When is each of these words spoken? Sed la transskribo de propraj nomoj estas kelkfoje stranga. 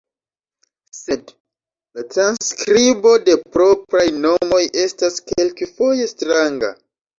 Sed 0.99 1.33
la 1.99 2.05
transskribo 2.15 3.13
de 3.29 3.37
propraj 3.59 4.07
nomoj 4.25 4.61
estas 4.87 5.23
kelkfoje 5.31 6.11
stranga. 6.17 6.77